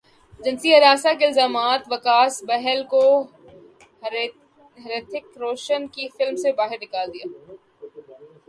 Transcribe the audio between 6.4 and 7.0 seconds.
سے باہر